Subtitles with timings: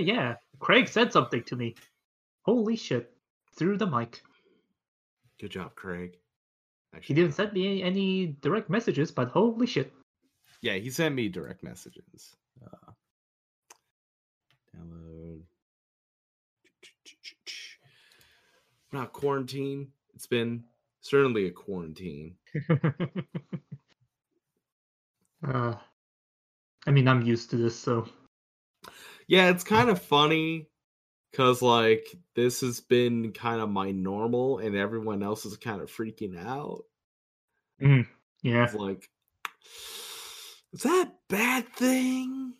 [0.00, 0.36] yeah.
[0.58, 1.74] Craig said something to me.
[2.42, 3.12] Holy shit.
[3.56, 4.22] Through the mic.
[5.40, 6.16] Good job, Craig.
[7.00, 9.92] He didn't send me any direct messages, but holy shit.
[10.60, 12.34] yeah, he sent me direct messages.
[12.62, 12.92] Uh,
[14.76, 15.42] download.
[18.92, 19.92] Not quarantine.
[20.14, 20.64] It's been
[21.00, 22.34] certainly a quarantine.
[25.46, 25.74] uh,
[26.86, 28.08] I mean, I'm used to this, so.
[29.30, 30.66] Yeah, it's kind of funny
[31.30, 35.88] because like this has been kind of my normal, and everyone else is kind of
[35.88, 36.82] freaking out.
[37.80, 38.08] Mm,
[38.42, 38.64] yeah.
[38.64, 39.08] It's like,
[40.72, 42.54] is that a bad thing?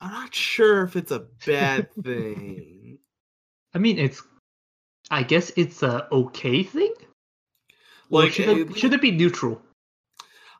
[0.00, 2.96] I'm not sure if it's a bad thing.
[3.74, 4.22] I mean, it's.
[5.10, 6.94] I guess it's a okay thing.
[8.08, 9.60] Like, should it, it- should it be neutral?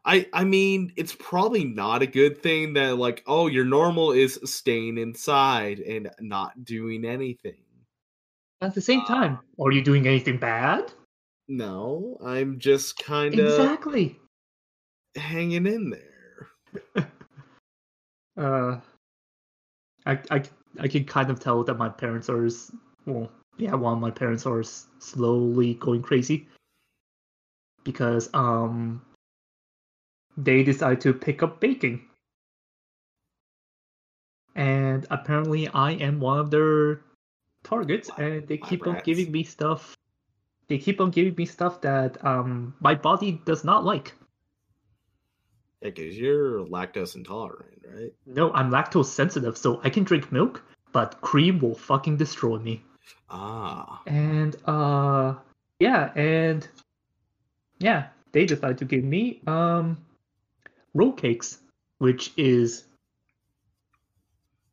[0.05, 4.39] I I mean, it's probably not a good thing that like, oh, your normal is
[4.45, 7.63] staying inside and not doing anything.
[8.63, 10.93] At the same time, are you doing anything bad?
[11.49, 14.19] No, I'm just kind of Exactly.
[15.17, 17.07] hanging in there.
[18.37, 18.81] Uh,
[20.07, 20.43] I I
[20.79, 22.49] I can kind of tell that my parents are
[23.05, 26.47] well, yeah, of my parents are slowly going crazy
[27.85, 29.03] because um
[30.45, 32.09] they decide to pick up baking,
[34.55, 37.01] and apparently I am one of their
[37.65, 39.97] targets, and they keep on giving me stuff.
[40.69, 44.15] They keep on giving me stuff that um my body does not like.
[45.83, 48.13] Yeah, because you're lactose intolerant, right?
[48.27, 50.63] No, I'm lactose sensitive, so I can drink milk,
[50.93, 52.83] but cream will fucking destroy me.
[53.31, 55.35] Ah, And uh
[55.81, 56.69] yeah, and
[57.79, 59.97] yeah, they decide to give me um
[60.95, 61.59] roll cakes,
[61.99, 62.85] which is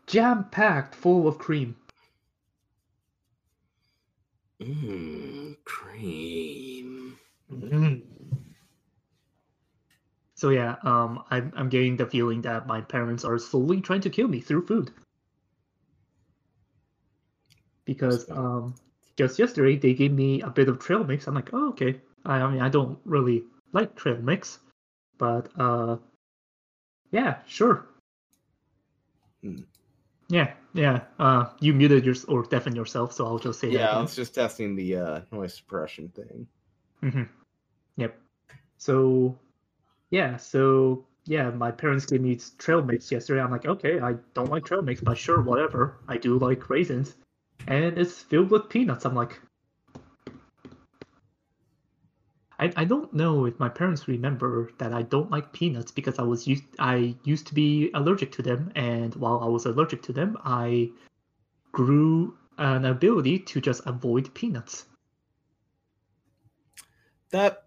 [0.08, 1.76] jam packed full of cream.
[4.62, 7.18] mm, cream.
[10.36, 14.10] So yeah, um I'm I'm getting the feeling that my parents are slowly trying to
[14.10, 14.92] kill me through food.
[17.86, 18.76] Because um
[19.18, 21.28] just yesterday they gave me a bit of trail mix.
[21.28, 22.02] I'm like, oh okay.
[22.26, 24.60] I, I mean I don't really like trail mix,
[25.18, 25.98] but uh
[27.12, 27.88] yeah, sure.
[29.42, 29.62] Hmm.
[30.30, 31.02] Yeah, yeah.
[31.20, 34.36] Uh you muted your or deafened yourself, so I'll just say Yeah, I was just
[34.36, 36.48] testing the uh, noise suppression thing.
[37.02, 37.24] hmm
[37.98, 38.16] Yep.
[38.78, 39.38] So,
[40.12, 40.38] yeah.
[40.38, 43.42] So yeah, my parents gave me trail mix yesterday.
[43.42, 45.98] I'm like, okay, I don't like trail mix, but sure, whatever.
[46.08, 47.16] I do like raisins,
[47.68, 49.06] and it's filled with peanuts.
[49.06, 49.40] I'm like,
[52.60, 56.24] I I don't know if my parents remember that I don't like peanuts because I
[56.24, 60.14] was used I used to be allergic to them, and while I was allergic to
[60.14, 60.90] them, I
[61.72, 64.86] grew an ability to just avoid peanuts.
[67.30, 67.66] That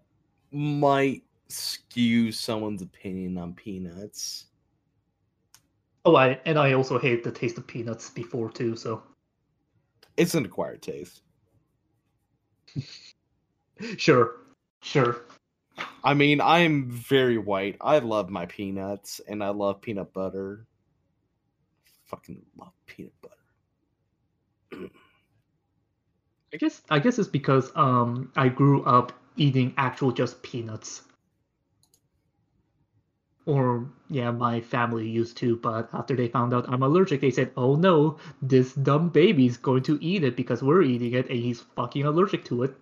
[0.51, 4.47] might skew someone's opinion on peanuts.
[6.03, 8.75] Oh, I and I also hate the taste of peanuts before too.
[8.75, 9.03] So
[10.17, 11.21] It's an acquired taste.
[13.97, 14.40] sure,
[14.81, 15.21] sure.
[16.03, 17.77] I mean, I'm very white.
[17.81, 20.67] I love my peanuts and I love peanut butter.
[22.05, 24.89] Fucking love peanut butter.
[26.53, 31.01] I guess I guess it's because um I grew up eating actual just peanuts.
[33.45, 37.51] Or yeah, my family used to, but after they found out I'm allergic, they said,
[37.57, 41.61] "Oh no, this dumb baby's going to eat it because we're eating it, and he's
[41.61, 42.75] fucking allergic to it."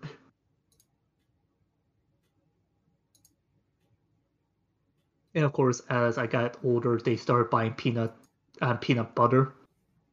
[5.36, 8.14] And of course, as I got older, they started buying peanut
[8.62, 9.54] uh, peanut butter,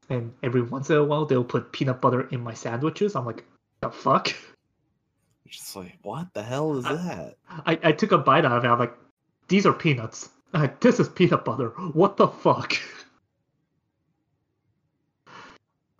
[0.08, 3.16] and every once in a while they'll put peanut butter in my sandwiches.
[3.16, 3.44] I'm like,
[3.80, 4.28] the fuck?
[5.48, 7.36] Just like, what the hell is I- that?
[7.66, 8.68] I, I took a bite out of it.
[8.68, 8.94] I'm like,
[9.48, 10.28] these are peanuts.
[10.54, 11.70] Uh, this is peanut butter.
[11.92, 12.74] What the fuck?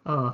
[0.05, 0.33] Uh,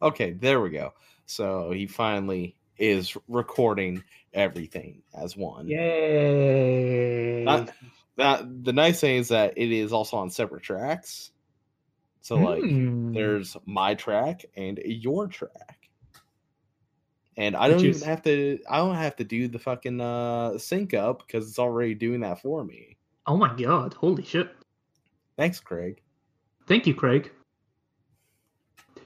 [0.00, 0.94] Okay, there we go.
[1.26, 5.66] So he finally is recording everything as one.
[5.68, 7.44] yay!
[7.44, 7.70] Not-
[8.16, 11.32] That the nice thing is that it is also on separate tracks.
[12.20, 13.12] So like Hmm.
[13.12, 15.90] there's my track and your track.
[17.36, 20.00] And I Which don't is- even have to I don't have to do the fucking
[20.00, 22.96] uh sync up because it's already doing that for me.
[23.26, 23.94] Oh my god!
[23.94, 24.48] Holy shit!
[25.36, 26.00] Thanks, Craig.
[26.68, 27.32] Thank you, Craig.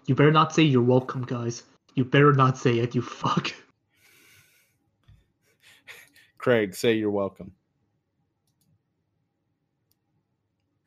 [0.07, 1.63] You better not say you're welcome, guys.
[1.99, 2.95] You better not say it.
[2.95, 3.53] You fuck.
[6.39, 7.51] Craig, say you're welcome.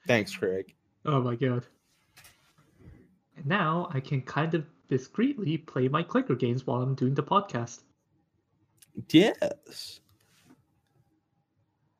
[0.07, 0.73] Thanks, Craig.
[1.03, 1.67] Oh my god.
[3.35, 7.23] And now I can kind of discreetly play my clicker games while I'm doing the
[7.23, 7.81] podcast.
[9.09, 9.99] Yes.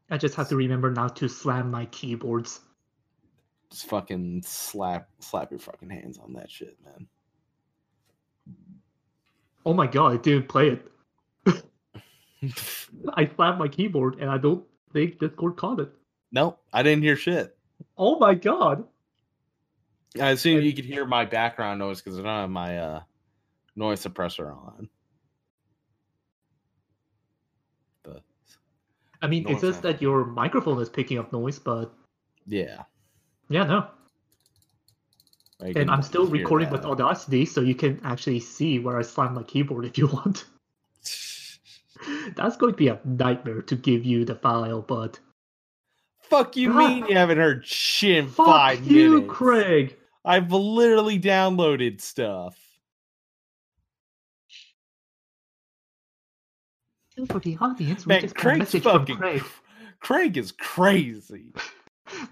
[0.10, 2.62] I just have to remember not to slam my keyboards.
[3.72, 7.10] Just fucking slap slap your fucking hands on that shit, man.
[9.66, 10.88] Oh my god, I didn't play it.
[13.14, 14.64] I slapped my keyboard and I don't
[14.94, 15.90] think Discord caught it.
[16.32, 17.56] nope, I didn't hear shit.
[17.98, 18.84] Oh my god.
[20.20, 23.02] I assume you could hear my background noise because I don't have my uh,
[23.76, 24.90] noise suppressor on.
[28.04, 28.22] But
[29.22, 31.94] I mean, No it says that your microphone is picking up noise, but
[32.46, 32.84] yeah,
[33.50, 33.88] yeah, no.
[35.62, 36.86] I And I'm still hear recording with.
[36.86, 40.46] Audacity, so you can actually see where I slam my keyboard if you want.
[42.36, 45.20] That's going to be a nightmare to give you the file, but
[46.32, 46.78] Fuck you God.
[46.78, 47.08] mean ah.
[47.10, 49.34] you haven't heard shit in fuck five you, minutes?
[49.34, 49.98] Craig.
[50.24, 52.58] I've literally downloaded stuff.
[57.28, 59.06] For the audience, we Man, just got a Craig's message from.
[59.06, 59.44] Craig.
[60.00, 61.54] Craig is crazy.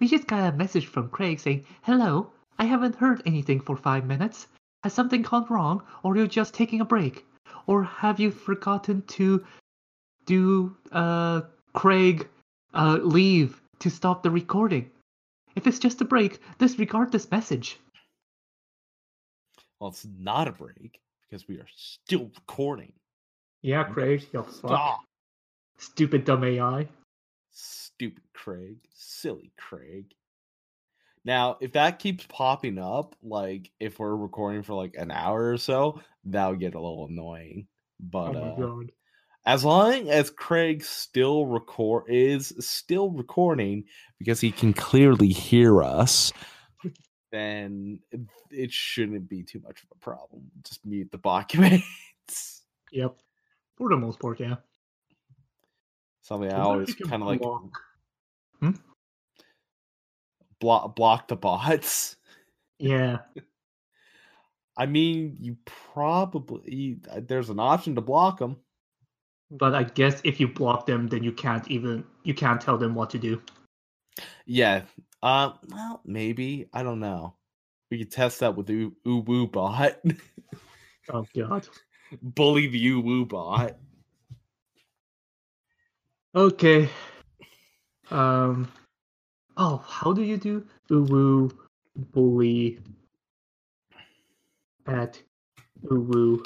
[0.01, 4.05] We just got a message from Craig saying, "Hello, I haven't heard anything for five
[4.05, 4.47] minutes.
[4.83, 7.25] Has something gone wrong, or you're just taking a break,
[7.67, 9.45] or have you forgotten to
[10.25, 11.41] do uh
[11.73, 12.27] Craig
[12.73, 14.91] uh leave to stop the recording?
[15.55, 17.79] If it's just a break, disregard this message."
[19.79, 22.91] Well, it's not a break because we are still recording.
[23.61, 24.53] Yeah, Craig, you fuck.
[24.53, 25.01] Stop.
[25.77, 26.87] Stupid dumb AI.
[27.51, 28.77] Stupid Craig.
[28.93, 30.13] Silly Craig.
[31.25, 35.57] Now, if that keeps popping up, like if we're recording for like an hour or
[35.57, 37.67] so, that would get a little annoying.
[37.99, 38.87] But oh uh,
[39.45, 43.85] as long as Craig still record is still recording
[44.17, 46.31] because he can clearly hear us,
[47.31, 47.99] then
[48.51, 50.43] it, shouldn't be too much of a problem.
[50.63, 52.63] Just mute the documents.
[52.91, 53.17] Yep.
[53.77, 54.55] For the most part, yeah.
[56.21, 57.81] Something I I wonder if always kind of like block-
[60.59, 62.15] block block the bots.
[62.81, 63.17] Yeah.
[64.77, 68.55] I mean, you probably uh, there's an option to block them.
[69.51, 72.95] But I guess if you block them, then you can't even you can't tell them
[72.95, 73.41] what to do.
[74.45, 74.83] Yeah.
[75.21, 77.35] Uh, well, maybe I don't know.
[77.91, 79.99] We could test that with the Uwu bot.
[81.11, 81.67] Oh god.
[82.21, 83.75] Bully the Uwu bot.
[86.35, 86.87] Okay.
[88.11, 88.71] Um.
[89.61, 91.51] Oh, how do you do uwu
[92.13, 92.79] bully
[94.87, 95.21] at
[95.83, 96.45] uwu?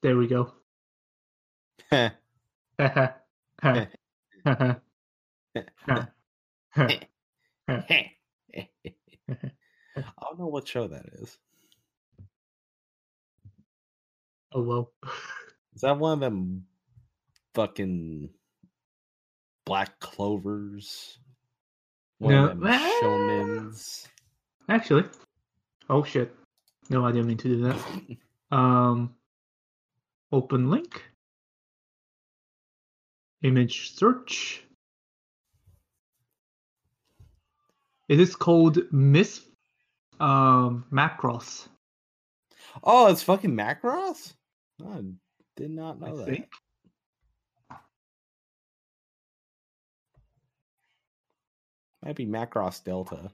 [0.00, 0.54] There we go.
[1.92, 2.12] I
[10.22, 11.36] don't know what show that is.
[14.52, 14.92] oh well.
[15.74, 16.64] Is that one of them
[17.54, 18.30] fucking
[19.68, 21.18] black clovers?
[22.18, 22.48] One No.
[22.48, 22.72] of them
[23.02, 24.08] shonens.
[24.68, 25.04] Actually.
[25.90, 26.34] Oh shit.
[26.90, 27.78] No, I didn't mean to do that.
[28.50, 29.14] Um.
[30.32, 31.02] Open link.
[33.42, 34.64] Image search.
[38.08, 39.42] It is called Miss
[40.18, 41.68] um, Macross.
[42.82, 44.32] Oh, it's fucking Macross?
[44.82, 45.02] I
[45.56, 46.26] did not know I that.
[46.26, 46.48] think.
[52.04, 53.30] Might be Macross Delta.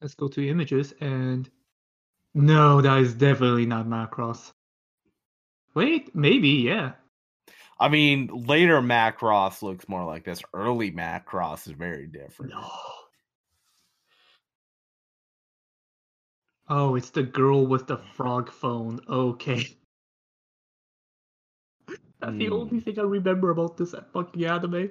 [0.00, 1.48] Let's go to images and
[2.34, 4.52] no, that is definitely not Macross.
[5.74, 6.92] Wait, maybe, yeah.
[7.78, 10.42] I mean, later Macross looks more like this.
[10.54, 12.52] Early Macross is very different.
[12.52, 12.70] No.
[16.68, 19.00] Oh, it's the girl with the frog phone.
[19.08, 19.66] Okay.
[22.20, 22.78] That's the only Hmm.
[22.78, 24.90] thing I remember about this fucking anime.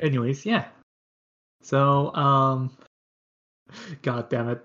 [0.00, 0.66] Anyways, yeah.
[1.62, 2.76] So, um,
[4.02, 4.62] god damn it.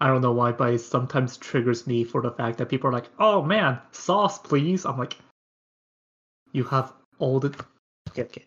[0.00, 2.92] I don't know why, but it sometimes triggers me for the fact that people are
[2.92, 5.16] like, "Oh man, sauce, please." I'm like,
[6.52, 7.48] "You have all the
[8.10, 8.44] okay, okay.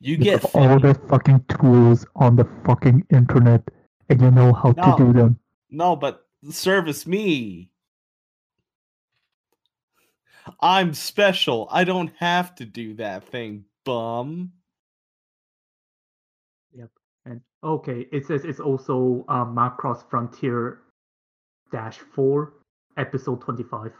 [0.00, 3.62] You You get have all the fucking tools on the fucking internet
[4.08, 4.96] and you know how No.
[4.96, 5.38] to do them.
[5.70, 7.70] no, but service me.
[10.60, 11.68] I'm special.
[11.70, 14.52] I don't have to do that thing, bum.
[17.30, 20.80] And okay, it says it's also um, Macross Frontier
[21.70, 22.54] Dash Four,
[22.96, 23.92] Episode Twenty Five.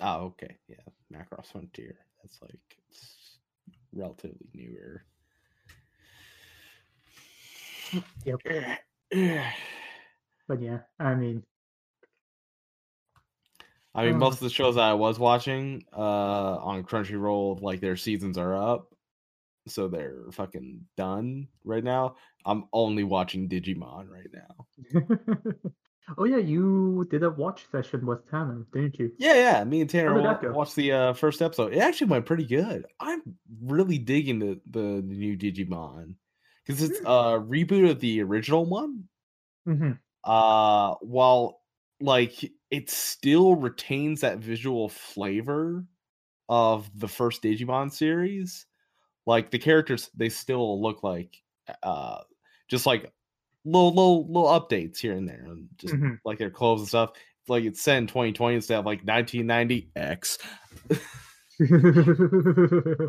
[0.00, 0.56] Oh, okay.
[0.68, 0.76] Yeah.
[1.12, 1.96] Macross Frontier.
[2.22, 3.38] That's like it's
[3.94, 5.04] relatively newer.
[8.24, 8.40] Yep.
[10.48, 11.42] But yeah, I mean,
[13.94, 14.18] I mean, Uh.
[14.18, 18.54] most of the shows that I was watching uh, on Crunchyroll, like their seasons are
[18.54, 18.94] up,
[19.66, 22.16] so they're fucking done right now.
[22.44, 25.02] I'm only watching Digimon right now.
[26.18, 29.12] oh yeah, you did a watch session with Tanner, didn't you?
[29.18, 29.64] Yeah, yeah.
[29.64, 31.72] Me and Tanner How wa- watched the uh, first episode.
[31.72, 32.86] It actually went pretty good.
[33.00, 33.22] I'm
[33.62, 36.14] really digging the the new Digimon
[36.64, 37.06] because it's Hmm.
[37.06, 39.04] a reboot of the original one.
[39.68, 39.92] Mm-hmm.
[40.22, 41.60] uh while
[42.00, 45.84] like it still retains that visual flavor
[46.48, 48.65] of the first digimon series
[49.26, 51.36] like the characters they still look like
[51.82, 52.18] uh
[52.68, 53.12] just like
[53.64, 56.18] little little little updates here and there and just Mhm.
[56.24, 57.12] like their clothes and stuff
[57.48, 60.38] like it's set in 2020 instead of like 1990 x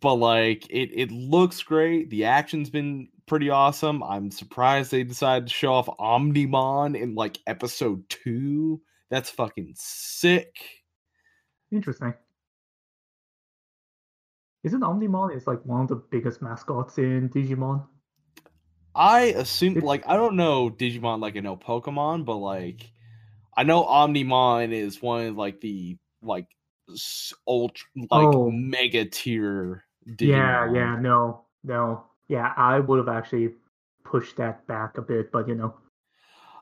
[0.00, 2.10] but like it it looks great.
[2.10, 4.02] The action's been pretty awesome.
[4.02, 8.80] I'm surprised they decided to show off Omnimon in like episode two.
[9.10, 10.56] That's fucking sick.
[11.70, 12.14] Interesting.
[14.64, 17.84] Isn't Omnimon is like one of the biggest mascots in Digimon?
[18.94, 22.92] I assume It- like I don't know Digimon like I know Pokemon, but like
[23.56, 26.46] I know Omnimon is one of like the like
[27.46, 28.50] ultra like Oh.
[28.50, 30.28] mega tier Digimon.
[30.28, 32.04] Yeah, yeah, no, no.
[32.28, 33.54] Yeah, I would have actually
[34.04, 35.74] pushed that back a bit, but you know.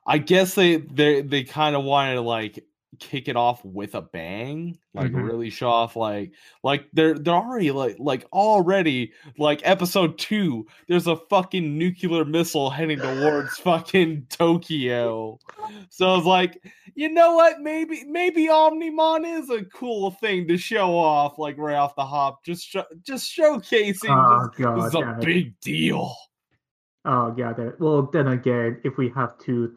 [0.06, 2.64] I guess they they they kind of wanted to like
[3.00, 5.24] kick it off with a bang, like Mhm.
[5.24, 10.66] really show off like like they're they're already like like already like episode two.
[10.86, 15.38] There's a fucking nuclear missile heading towards fucking Tokyo.
[15.88, 16.62] So I was like,
[16.94, 17.60] you know what?
[17.60, 22.44] Maybe maybe Omnimon is a cool thing to show off, like right off the hop.
[22.44, 24.10] Just sho- just showcasing.
[24.10, 25.20] Oh just, this god, is a it.
[25.24, 26.14] big deal.
[27.06, 29.74] Oh yeah, that, well then again, if we have to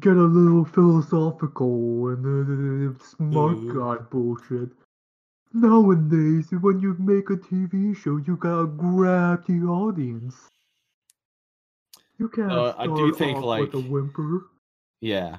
[0.00, 3.72] get a little philosophical and uh, smart Uh.
[3.96, 4.70] guy bullshit.
[5.52, 10.36] Nowadays, when you make a TV show, you gotta grab the audience.
[12.18, 14.46] You can't Uh, I do think, off with a whimper.
[15.00, 15.38] Yeah.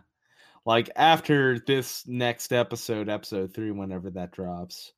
[0.66, 4.94] Like after this next episode, episode three, whenever that drops,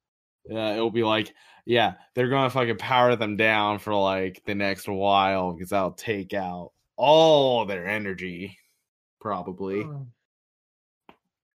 [0.50, 1.34] uh, it'll be like,
[1.66, 6.34] yeah, they're gonna fucking power them down for like the next while because that'll take
[6.34, 8.58] out all their energy,
[9.22, 9.84] probably.
[9.84, 10.08] Um,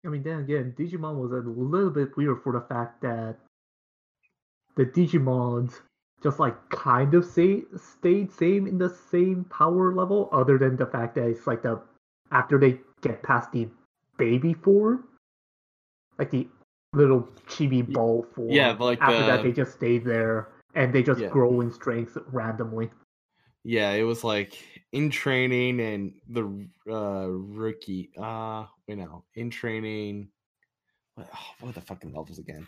[0.05, 3.37] I mean, then again, Digimon was a little bit weird for the fact that
[4.75, 5.81] the Digimons
[6.23, 10.85] just like kind of say, stayed same in the same power level, other than the
[10.85, 11.79] fact that it's like the
[12.31, 13.67] after they get past the
[14.17, 15.03] baby form,
[16.17, 16.47] like the
[16.93, 18.49] little chibi ball form.
[18.49, 21.29] yeah, like after that they just stay there and they just Yeah.
[21.29, 22.89] grow in strength randomly.
[23.63, 28.11] Yeah, it was like in training and the uh rookie.
[28.17, 30.29] Uh, wait, no, in training.
[31.15, 32.65] What, oh, what the fucking levels again?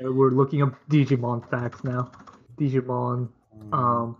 [0.00, 2.10] We're looking up Digimon facts now.
[2.56, 3.28] Digimon,
[3.72, 4.16] um,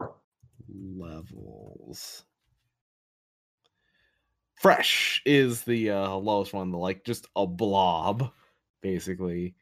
[0.68, 2.22] levels.
[4.54, 8.30] Fresh is the uh, lowest one, the, like just a blob,
[8.82, 9.56] basically.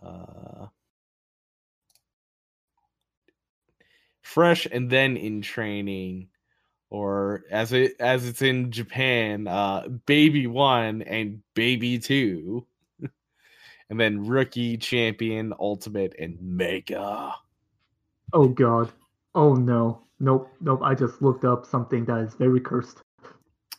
[0.00, 0.63] Uh,
[4.34, 6.26] fresh and then in training,
[6.90, 12.66] or as it as it's in Japan, uh, baby one and baby two,
[13.88, 17.32] and then rookie, champion, ultimate, and mega.
[18.32, 18.90] Oh god.
[19.36, 20.00] Oh no.
[20.18, 20.50] Nope.
[20.60, 20.80] Nope.
[20.82, 23.02] I just looked up something that is very cursed.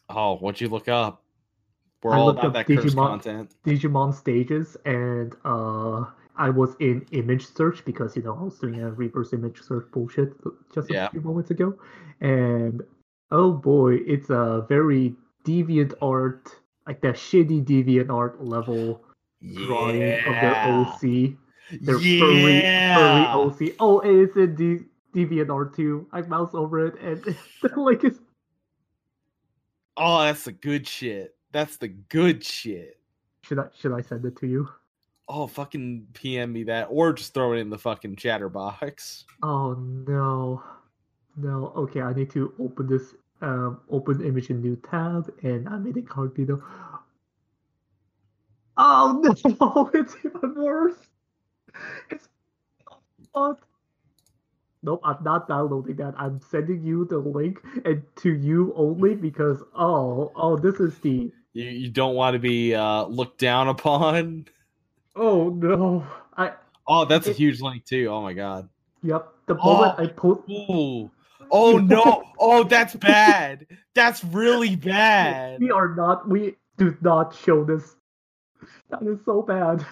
[0.09, 1.23] Oh, what'd you look up?
[2.03, 3.55] We're I all about that cursed Digimon- content.
[3.65, 6.05] Digimon stages and uh
[6.37, 9.89] I was in image search because you know I was doing a reverse image search
[9.91, 10.33] bullshit
[10.73, 11.09] just a Yeah.
[11.09, 11.77] few moments ago.
[12.21, 12.81] And
[13.31, 16.55] oh boy, it's a very deviant art
[16.87, 19.03] like that shitty deviant art level
[19.53, 21.35] drawing of their OC.
[21.81, 22.61] Their furry,
[22.93, 23.75] furry OC.
[23.79, 24.55] Oh, it's in
[25.13, 26.07] deviant art too.
[26.11, 27.25] I mouse over it and
[27.77, 28.19] like it's
[29.97, 31.35] Oh, that's the good shit.
[31.51, 32.99] That's the good shit.
[33.43, 34.67] should I should I send it to you?
[35.27, 39.25] Oh, fucking PM me that, or just throw it in the fucking chatterbox.
[39.41, 40.63] Oh no.
[41.37, 45.77] No, okay, I need to open this um open image in new tab and I
[45.77, 46.63] made a card video.
[48.77, 49.21] Oh
[49.59, 50.95] no, it's even worse.
[52.09, 52.29] It's
[53.31, 53.59] what?
[54.85, 56.13] nope, I'm not downloading that.
[56.17, 61.31] I'm sending you the link and to you only because oh, oh, this is the
[61.53, 64.47] You, you don't want to be uh, looked down upon.
[65.15, 66.05] oh no,
[66.37, 66.53] I
[66.87, 68.07] Oh, that's a huge link too.
[68.09, 68.69] Oh my god.
[69.01, 69.29] yep.
[69.47, 70.03] The oh, bullet Oh.
[70.03, 71.11] I post, Ooh.
[71.51, 72.23] Oh no.
[72.39, 73.67] Oh, that's bad.
[73.93, 75.59] That's really bad.
[75.59, 76.27] we are not.
[76.27, 77.95] We do not show this.
[78.89, 79.85] That is so bad.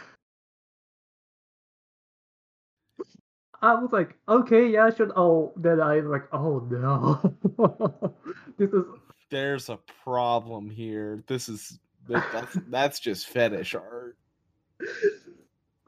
[3.62, 5.12] I was like, okay, yeah, should.
[5.16, 8.14] Oh, then I was like, oh no,
[8.58, 8.84] this is
[9.32, 11.24] There's a problem here.
[11.28, 14.18] This is that's that's just fetish art.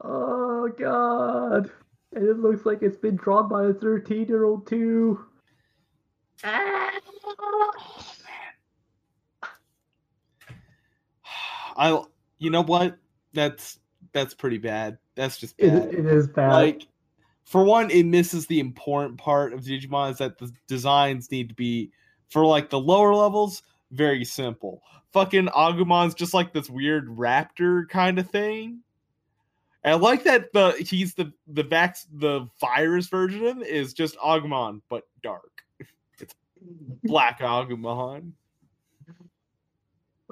[0.00, 1.70] Oh god.
[2.14, 5.24] And it looks like it's been drawn by a 13 year old too.
[6.44, 6.92] Ah.
[11.76, 12.02] I
[12.38, 12.98] you know what?
[13.32, 13.78] That's
[14.12, 14.98] that's pretty bad.
[15.14, 15.94] That's just It, bad.
[15.94, 16.52] it is bad.
[16.52, 16.86] like
[17.44, 21.54] for one it misses the important part of digimon is that the designs need to
[21.54, 21.90] be
[22.28, 24.82] for like the lower levels very simple.
[25.12, 28.80] Fucking agumon's just like this weird raptor kind of thing.
[29.84, 33.92] And i like that the he's the the vax the virus version of him is
[33.92, 35.62] just agumon but dark.
[36.18, 36.34] It's
[37.04, 38.32] black agumon.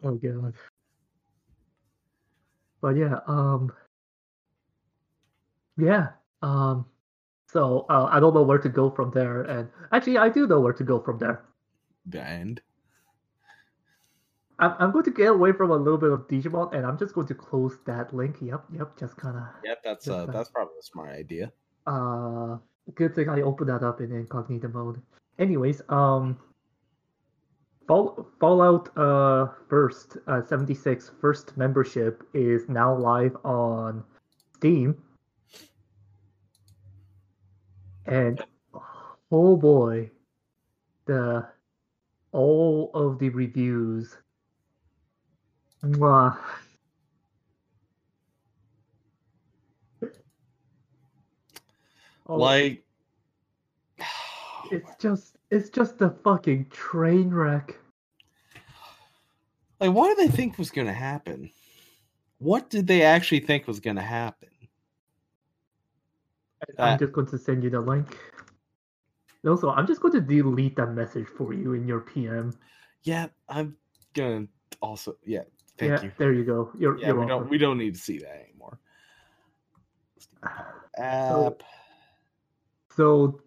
[0.02, 0.54] Oh god.
[2.80, 3.72] But yeah, um
[5.76, 6.08] yeah,
[6.42, 6.86] um
[7.46, 10.60] so uh, I don't know where to go from there and actually I do know
[10.60, 11.44] where to go from there.
[12.06, 12.60] the end
[14.58, 17.14] I'm, I'm going to get away from a little bit of Digimon and I'm just
[17.14, 18.36] going to close that link.
[18.40, 20.32] Yep, yep, just kind of yep that's uh that.
[20.32, 21.52] that's probably a smart idea
[21.86, 22.58] Uh,
[22.94, 25.02] good thing I opened that up in incognito mode.
[25.38, 26.38] Anyways, um,
[27.88, 34.04] Fall, Fallout uh first uh 76 first membership is now live on
[34.56, 34.96] Steam,
[38.06, 38.42] and
[39.30, 40.10] oh boy,
[41.06, 41.46] the
[42.32, 44.16] all of the reviews.
[45.84, 46.36] Mwah.
[52.26, 52.84] Oh, like
[54.70, 57.76] it's just it's just a fucking train wreck.
[59.80, 61.50] Like, what did they think was going to happen?
[62.38, 64.48] What did they actually think was going to happen?
[66.78, 68.16] I'm Uh, just going to send you the link.
[69.42, 72.56] And Also, I'm just going to delete that message for you in your PM.
[73.02, 73.76] Yeah, I'm
[74.14, 74.48] gonna
[74.80, 75.16] also.
[75.26, 75.42] Yeah,
[75.78, 76.12] thank yeah, you.
[76.18, 76.70] there you go.
[76.78, 78.78] You're, Yeah, you're we don't we don't need to see that anymore.
[80.98, 81.62] App.
[82.96, 83.40] So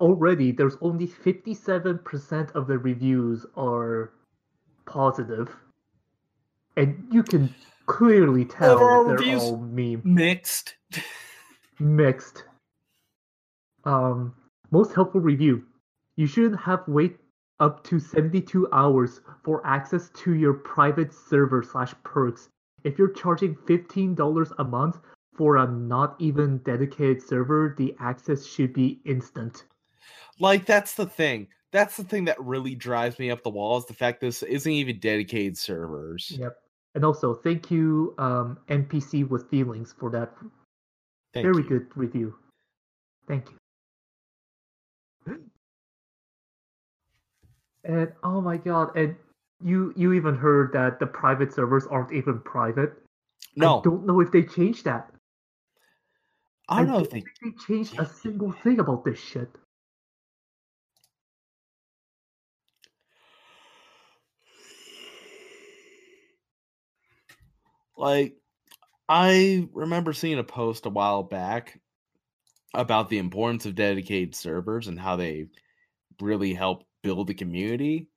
[0.00, 4.12] already there's only 57% of the reviews are
[4.86, 5.54] positive.
[6.76, 7.54] And you can
[7.86, 9.42] clearly tell Overall they're reviews?
[9.42, 10.74] all meme mixed.
[11.78, 12.44] mixed.
[13.84, 14.34] Um
[14.70, 15.64] most helpful review.
[16.16, 17.16] You shouldn't have wait
[17.60, 22.48] up to 72 hours for access to your private server slash perks.
[22.84, 24.98] If you're charging $15 a month
[25.36, 29.64] for a not even dedicated server, the access should be instant.
[30.38, 31.48] Like that's the thing.
[31.72, 34.72] That's the thing that really drives me up the wall is the fact this isn't
[34.72, 36.36] even dedicated servers.
[36.36, 36.56] Yep.
[36.96, 40.32] And also, thank you, um, NPC with feelings, for that
[41.32, 41.68] Thank very you.
[41.68, 42.34] good review.
[43.28, 43.59] Thank you.
[47.84, 48.96] And oh my god!
[48.96, 49.16] And
[49.62, 52.92] you you even heard that the private servers aren't even private.
[53.56, 55.10] No, I don't know if they changed that.
[56.68, 59.48] I don't know if they think they changed a single thing about this shit.
[68.00, 68.34] like
[69.08, 71.78] I remember seeing a post a while back
[72.72, 75.46] about the importance of dedicated servers and how they
[76.20, 78.08] really help build a community.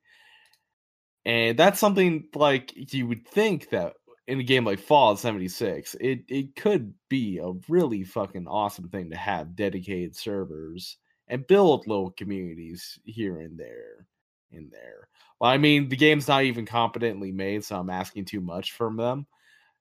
[1.24, 3.94] And that's something like you would think that
[4.26, 9.10] in a game like Fallout 76, it, it could be a really fucking awesome thing
[9.10, 10.96] to have dedicated servers
[11.28, 14.06] and build little communities here and there
[14.50, 15.08] in there.
[15.40, 18.96] Well, I mean, the game's not even competently made, so I'm asking too much from
[18.96, 19.26] them.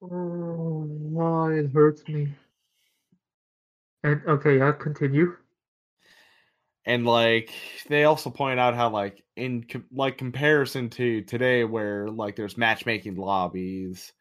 [0.01, 2.33] Oh, it hurts me.
[4.03, 5.37] And okay, I'll continue.
[6.85, 7.53] And like
[7.87, 12.57] they also point out how like in com- like comparison to today where like there's
[12.57, 14.11] matchmaking lobbies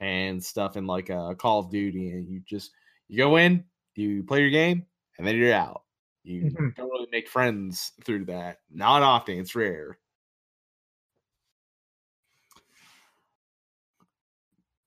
[0.00, 2.72] and stuff in like a call of duty and you just
[3.08, 4.84] you go in you play your game
[5.18, 5.82] and then you're out.
[6.24, 6.76] You Mhm.
[6.76, 8.58] don't really make friends through that.
[8.70, 9.98] Not often it's rare.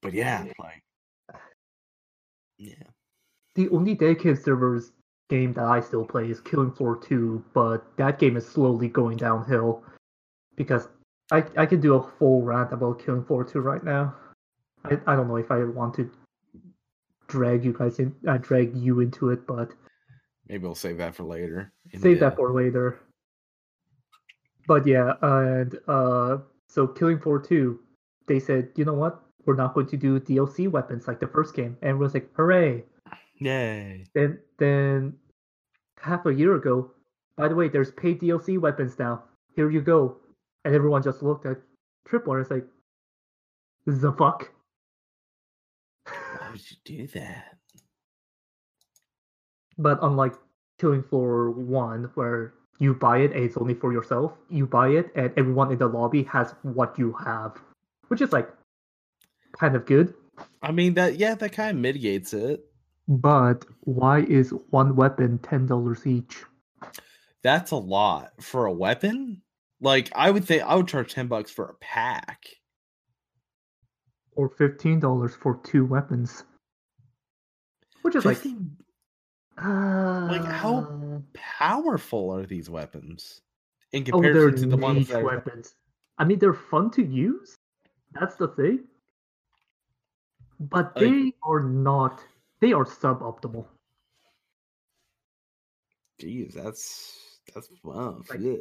[0.01, 0.83] But yeah like
[2.57, 2.83] yeah.
[3.55, 4.91] The only dedicated servers
[5.29, 9.17] game that I still play is Killing Floor 2, but that game is slowly going
[9.17, 9.83] downhill
[10.55, 10.87] because
[11.31, 14.15] I I could do a full rant about Killing Floor 2 right now.
[14.83, 16.09] I, I don't know if I want to
[17.27, 19.71] drag you guys in, uh, drag you into it, but
[20.47, 21.71] Maybe we'll save that for later.
[21.93, 22.99] save the- that for later.
[24.67, 27.79] But yeah, and uh, so Killing Floor 2,
[28.27, 29.21] they said, you know what?
[29.45, 31.77] We're not going to do DLC weapons like the first game.
[31.81, 32.83] And everyone's like, hooray!
[33.39, 34.05] Yay.
[34.13, 35.13] Then then
[36.01, 36.91] half a year ago,
[37.37, 39.23] by the way, there's paid DLC weapons now.
[39.55, 40.17] Here you go.
[40.63, 41.57] And everyone just looked at
[42.07, 42.65] Tripwire and it's like,
[43.85, 44.51] the fuck?
[46.05, 47.57] Why would you do that?
[49.77, 50.33] But unlike
[50.79, 55.11] Killing Floor 1, where you buy it and it's only for yourself, you buy it
[55.15, 57.57] and everyone in the lobby has what you have.
[58.07, 58.49] Which is like
[59.57, 60.13] kind of good.
[60.61, 62.65] I mean that yeah, that kind of mitigates it.
[63.07, 66.43] But why is one weapon ten dollars each?
[67.43, 69.41] That's a lot for a weapon.
[69.79, 72.45] Like I would say, I would charge ten bucks for a pack.
[74.35, 76.43] Or fifteen dollars for two weapons.
[78.01, 78.77] Which is like 15
[79.57, 83.41] uh, Like, how powerful are these weapons
[83.93, 85.73] in Oh, comparison to the ones that are, weapons.
[86.19, 87.55] I mean, they're fun to use.
[88.13, 88.83] That's the thing.
[90.59, 92.23] But Like- they are not.
[92.61, 93.65] They are suboptimal.
[96.21, 98.29] Jeez, that's that's rough.
[98.29, 98.55] Like- yeah.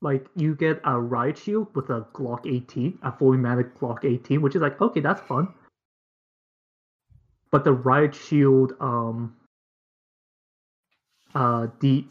[0.00, 4.40] Like you get a riot shield with a Glock 18, a fully manic Glock 18,
[4.40, 5.48] which is like okay, that's fun.
[7.50, 9.34] But the riot shield, um,
[11.34, 12.06] uh, the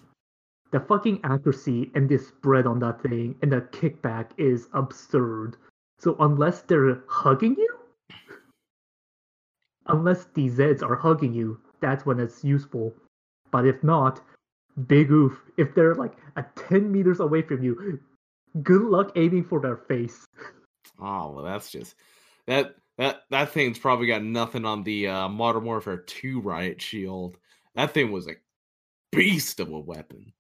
[0.71, 5.55] the fucking accuracy and the spread on that thing and the kickback is absurd.
[5.99, 7.76] So unless they're hugging you,
[9.89, 12.93] unless the Zeds are hugging you, that's when it's useful.
[13.51, 14.21] But if not,
[14.87, 15.41] big oof.
[15.57, 17.99] If they're like a 10 meters away from you,
[18.63, 20.25] good luck aiming for their face.
[20.99, 21.95] Oh well, that's just
[22.47, 27.37] that that that thing's probably got nothing on the uh, Modern Warfare Two riot shield.
[27.75, 28.35] That thing was a
[29.11, 30.33] beast of a weapon.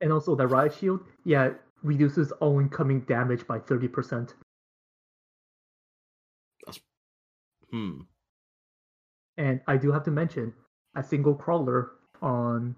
[0.00, 1.50] And also the riot shield, yeah,
[1.82, 4.34] reduces all incoming damage by 30%.
[6.66, 6.80] That's
[7.70, 8.00] Hmm.
[9.38, 10.52] And I do have to mention,
[10.96, 12.74] a single crawler on,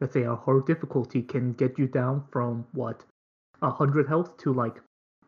[0.00, 3.04] let's say, a hard difficulty can get you down from what,
[3.58, 4.76] 100 health to like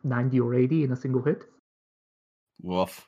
[0.03, 1.43] 90 or 80 in a single hit.
[2.61, 3.05] Woof.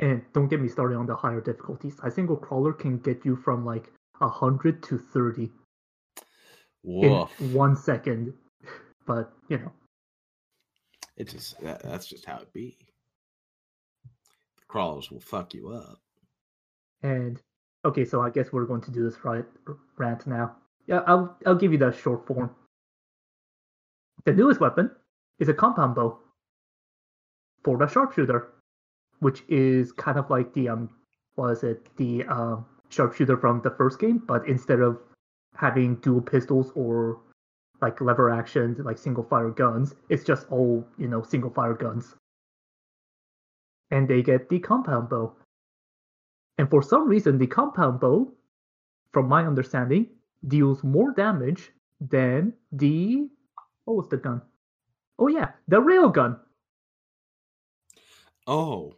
[0.00, 1.96] And don't get me started on the higher difficulties.
[2.02, 5.50] A single crawler can get you from like 100 to 30
[6.82, 7.40] Woof.
[7.40, 8.32] in one second.
[9.06, 9.72] But, you know,
[11.16, 12.78] It just that, that's just how it be.
[14.04, 15.98] The crawlers will fuck you up.
[17.02, 17.40] And
[17.84, 19.44] okay, so I guess we're going to do this right
[19.96, 20.56] rant now.
[20.86, 22.50] Yeah, I'll I'll give you the short form.
[24.24, 24.90] The newest weapon
[25.38, 26.18] is a compound bow
[27.64, 28.48] for the sharpshooter,
[29.20, 30.90] which is kind of like the um
[31.36, 34.98] was it the um sharpshooter from the first game, but instead of
[35.54, 37.20] having dual pistols or
[37.80, 42.14] like lever action like single fire guns, it's just all you know single fire guns.
[43.90, 45.34] And they get the compound bow.
[46.58, 48.32] And for some reason, the compound bow,
[49.12, 50.08] from my understanding,
[50.46, 53.28] deals more damage than the
[53.84, 54.42] what was the gun?
[55.18, 56.38] Oh yeah, the rail gun.
[58.46, 58.94] Oh,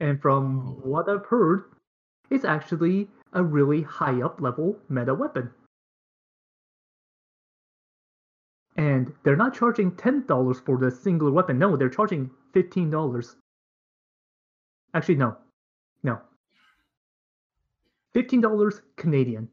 [0.00, 0.72] And from Oh.
[0.84, 1.64] what I've heard,
[2.28, 5.50] it's actually a really high up level meta weapon.
[8.76, 11.58] And they're not charging ten dollars for the singular weapon.
[11.58, 13.36] No, they're charging fifteen dollars.
[14.94, 15.36] Actually, no,
[16.04, 16.20] no.
[18.12, 19.48] Fifteen dollars Canadian,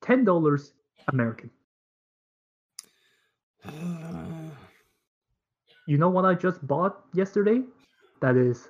[0.00, 0.72] ten dollars
[1.12, 1.50] American.
[5.86, 7.62] You know what I just bought yesterday?
[8.20, 8.68] That is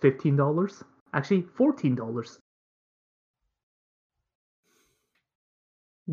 [0.00, 0.82] fifteen dollars.
[1.14, 2.40] Actually, fourteen dollars.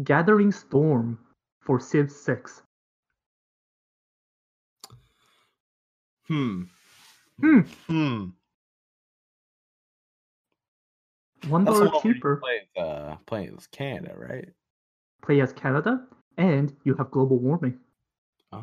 [0.03, 1.19] Gathering Storm
[1.61, 2.61] for Civ Six.
[6.27, 6.63] hmm.
[7.39, 7.59] Hmm.
[7.87, 8.25] Hmm.
[11.49, 12.38] One dollar one where you cheaper.
[12.38, 14.49] Play uh, playing as Canada, right?
[15.21, 16.06] Play as Canada,
[16.38, 17.79] and you have global warming.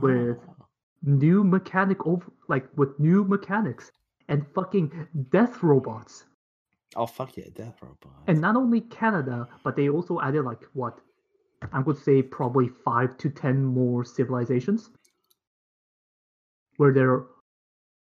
[0.00, 0.54] With- Oh.
[1.02, 3.90] New mechanic over, like with new mechanics
[4.28, 6.26] and fucking death robots.
[6.94, 8.12] Oh fuck yeah, Death Robot.
[8.26, 10.98] And not only Canada, but they also added like what?
[11.72, 14.90] I would say probably five to ten more civilizations
[16.76, 17.24] where they're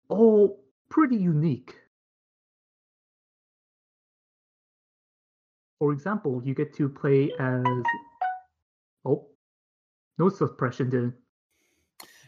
[0.08, 1.76] all pretty unique.
[5.80, 7.64] For example, you get to play as
[9.04, 9.28] oh,
[10.18, 11.14] no suppression did.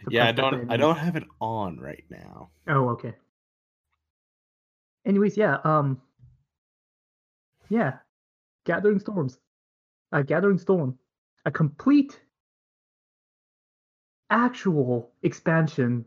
[0.09, 0.71] Yeah, I don't.
[0.71, 2.49] I don't have it on right now.
[2.67, 3.13] Oh, okay.
[5.05, 6.01] Anyways, yeah, um
[7.69, 7.93] yeah.
[8.65, 9.39] Gathering Storms.
[10.11, 10.97] Uh, Gathering Storm.
[11.45, 12.19] A complete
[14.29, 16.05] actual expansion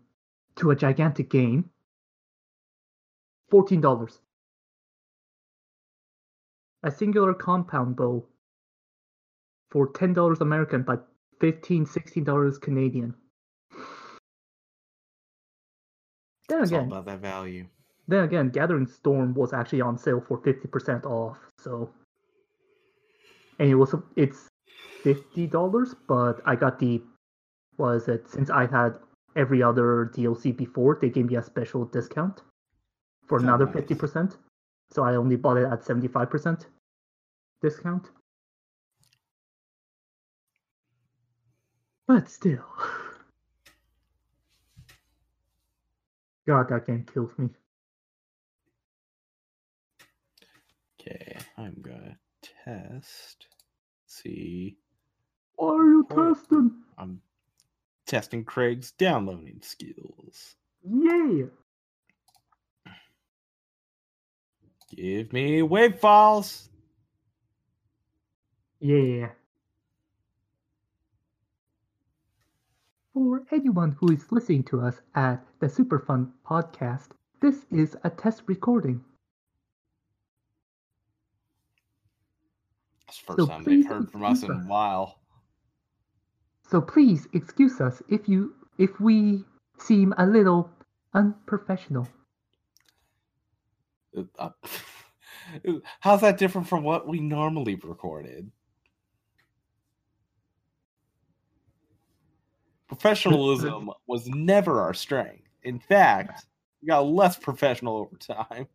[0.57, 1.71] to a gigantic game.
[3.51, 4.19] $14.
[6.83, 8.27] A singular compound bow
[9.71, 11.07] for $10 American but
[11.41, 13.15] $15, $16 Canadian.
[16.49, 17.67] Then It's again, about that value.
[18.09, 21.39] then again, Gathering Storm was actually on sale for fifty percent off.
[21.59, 21.91] So,
[23.61, 24.49] and it was it's
[25.05, 27.03] fifty dollars, but I got the
[27.79, 28.99] was it since I had
[29.37, 32.43] every other DLC before, they gave me a special discount
[33.29, 33.75] for Oh, another nice.
[33.75, 34.37] fifty percent.
[34.93, 36.67] So I only bought it at seventy five percent
[37.63, 38.11] discount.
[42.07, 42.65] But still,
[46.47, 47.49] God, that game kills me.
[51.01, 52.19] Okay, I'm gonna
[52.65, 53.47] test.
[54.07, 54.77] See,
[55.55, 56.35] What are you Oh.
[56.35, 56.73] testing?
[56.99, 57.21] I'm
[58.07, 60.57] testing Craig's downloading skills.
[60.83, 61.47] Yay!
[64.97, 66.69] Give me wave files.
[68.81, 69.31] Yeah.
[73.15, 77.09] For anyone who is listening to us at the Superfun podcast,
[77.41, 79.05] this is a test recording.
[83.09, 85.19] It's the So first time they've heard from us in a while.
[86.71, 89.45] So please excuse us if you if we
[89.79, 90.71] seem a little
[91.15, 92.09] unprofessional.
[94.39, 94.51] Uh,
[96.01, 98.51] How's that different from what we normally recorded?
[102.89, 105.49] Professionalism was never our strength.
[105.63, 106.47] In fact,
[106.83, 108.67] we got less professional over time.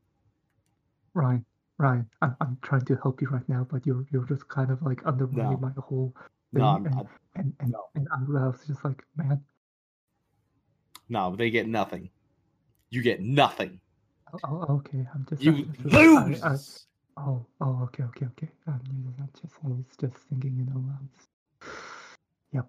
[1.14, 1.46] Ryan,
[1.78, 4.82] Ryan, I'm, I'm trying to help you right now, but you're you're just kind of
[4.82, 5.58] like undermining No.
[5.58, 6.14] my whole
[6.54, 7.08] No, thing, I'm and, not.
[7.36, 7.86] and and No.
[7.96, 9.42] and I was just like, man,
[11.10, 12.10] No, they get nothing.
[12.90, 13.80] You get nothing.
[14.44, 16.44] Oh, oh, okay, I'm just You I'm just- lose.
[16.44, 18.50] I- oh, oh, okay, okay, okay.
[18.68, 21.10] I'm just I was just thinking, you know, um,
[22.54, 22.68] yep,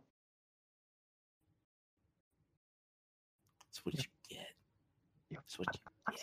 [3.61, 4.05] That's what Yep.
[4.05, 4.55] you get.
[5.31, 5.41] yep.
[5.43, 6.21] That's what you I'm get.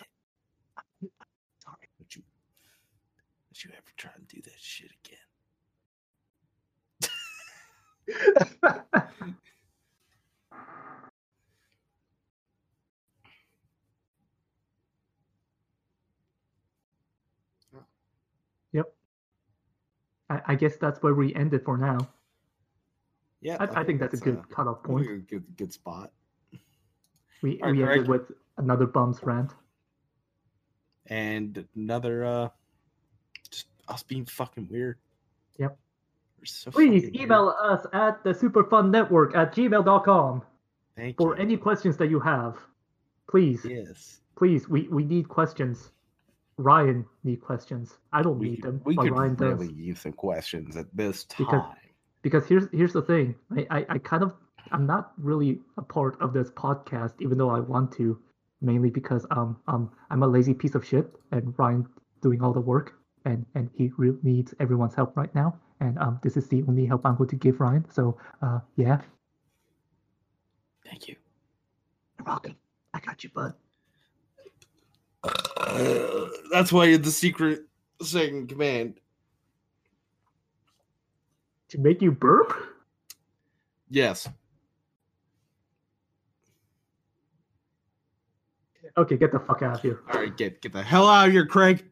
[1.66, 1.90] sorry.
[2.00, 2.24] Don't you,
[3.52, 5.20] don't you ever try and do that shit again.
[18.74, 18.94] Yep.
[20.30, 22.08] I, I guess that's where we end it for now.
[23.42, 25.06] Yeah, I, I think that's a good uh, cutoff point.
[25.10, 26.12] a good good spot.
[27.42, 28.08] We All right, we ended Greg.
[28.08, 29.52] with another bums rant.
[31.08, 32.50] And another uh
[33.52, 34.98] just us being fucking weird.
[35.58, 35.78] Yep.
[36.46, 37.24] So Please fucking weird.
[37.24, 40.42] email us at the Superfun Network at gmail.com
[40.96, 41.42] Thank for you.
[41.42, 42.58] any questions that you have.
[43.30, 44.22] Please, Yes.
[44.38, 45.92] please, we, we need questions.
[46.58, 47.98] Ryan need questions.
[48.12, 49.76] I don't We, need them, we but could Ryan really does.
[49.78, 51.46] use some questions at this time.
[51.46, 51.76] Because-
[52.22, 53.36] Because here's here's the thing.
[53.52, 54.34] I, I, I kind of
[54.72, 58.18] I'm not really a part of this podcast, even though I want to,
[58.62, 61.86] mainly because um um I'm a lazy piece of shit and Ryan
[62.22, 62.94] doing all the work
[63.26, 65.60] and and he really needs everyone's help right now.
[65.82, 67.84] And um this is the only help I'm going to give Ryan.
[67.92, 69.02] So uh yeah.
[70.86, 71.16] Thank you.
[72.18, 72.56] You're welcome.
[72.94, 73.54] I got you, bud.
[76.52, 77.62] That's why you're the secret
[78.02, 79.00] second command.
[81.70, 82.54] To make you burp?
[83.90, 84.30] Yes.
[88.96, 90.02] Okay, get the fuck out of here.
[90.14, 91.84] All right, get get the hell out of here, Craig.